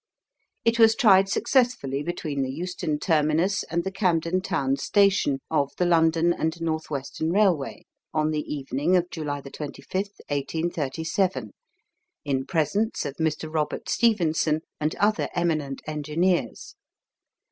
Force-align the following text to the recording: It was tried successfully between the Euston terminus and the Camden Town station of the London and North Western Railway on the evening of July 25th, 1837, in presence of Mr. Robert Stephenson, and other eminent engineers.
It 0.65 0.79
was 0.79 0.95
tried 0.95 1.29
successfully 1.29 2.01
between 2.01 2.41
the 2.41 2.49
Euston 2.51 2.97
terminus 2.97 3.61
and 3.61 3.83
the 3.83 3.91
Camden 3.91 4.41
Town 4.41 4.75
station 4.75 5.41
of 5.51 5.73
the 5.77 5.85
London 5.85 6.33
and 6.33 6.59
North 6.59 6.89
Western 6.89 7.31
Railway 7.31 7.85
on 8.11 8.31
the 8.31 8.41
evening 8.51 8.95
of 8.95 9.11
July 9.11 9.41
25th, 9.41 10.17
1837, 10.27 11.51
in 12.25 12.47
presence 12.47 13.05
of 13.05 13.17
Mr. 13.17 13.53
Robert 13.53 13.87
Stephenson, 13.89 14.61
and 14.79 14.95
other 14.95 15.29
eminent 15.35 15.83
engineers. 15.85 16.73